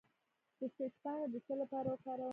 د 0.59 0.61
سیج 0.75 0.93
پاڼې 1.03 1.25
د 1.33 1.35
څه 1.45 1.53
لپاره 1.61 1.87
وکاروم؟ 1.91 2.29